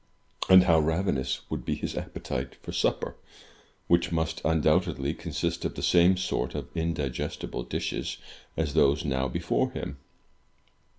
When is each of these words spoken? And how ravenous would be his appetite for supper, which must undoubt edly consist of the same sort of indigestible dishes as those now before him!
And 0.49 0.63
how 0.63 0.79
ravenous 0.79 1.41
would 1.51 1.63
be 1.63 1.75
his 1.75 1.95
appetite 1.95 2.55
for 2.63 2.71
supper, 2.71 3.17
which 3.85 4.11
must 4.11 4.41
undoubt 4.43 4.85
edly 4.85 5.15
consist 5.15 5.63
of 5.63 5.75
the 5.75 5.83
same 5.83 6.17
sort 6.17 6.55
of 6.55 6.69
indigestible 6.75 7.61
dishes 7.61 8.17
as 8.57 8.73
those 8.73 9.05
now 9.05 9.27
before 9.27 9.69
him! 9.69 9.97